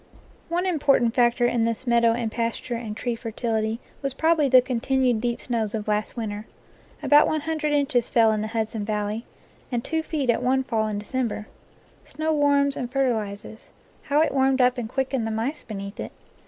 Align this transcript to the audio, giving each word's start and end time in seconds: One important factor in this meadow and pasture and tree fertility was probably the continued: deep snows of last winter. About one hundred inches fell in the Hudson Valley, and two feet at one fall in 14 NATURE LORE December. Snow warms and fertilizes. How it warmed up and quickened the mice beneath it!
One 0.49 0.65
important 0.65 1.13
factor 1.13 1.45
in 1.45 1.63
this 1.63 1.85
meadow 1.85 2.13
and 2.13 2.31
pasture 2.31 2.73
and 2.73 2.97
tree 2.97 3.15
fertility 3.15 3.79
was 4.01 4.15
probably 4.15 4.49
the 4.49 4.59
continued: 4.59 5.21
deep 5.21 5.39
snows 5.41 5.75
of 5.75 5.87
last 5.87 6.17
winter. 6.17 6.47
About 7.03 7.27
one 7.27 7.41
hundred 7.41 7.71
inches 7.71 8.09
fell 8.09 8.31
in 8.31 8.41
the 8.41 8.47
Hudson 8.47 8.83
Valley, 8.83 9.25
and 9.71 9.83
two 9.83 10.01
feet 10.01 10.31
at 10.31 10.41
one 10.41 10.63
fall 10.63 10.87
in 10.87 10.99
14 10.99 10.99
NATURE 10.99 11.03
LORE 11.03 11.03
December. 11.43 11.47
Snow 12.03 12.33
warms 12.33 12.75
and 12.75 12.91
fertilizes. 12.91 13.69
How 14.01 14.21
it 14.23 14.33
warmed 14.33 14.59
up 14.59 14.79
and 14.79 14.89
quickened 14.89 15.27
the 15.27 15.29
mice 15.29 15.61
beneath 15.61 15.99
it! 15.99 16.11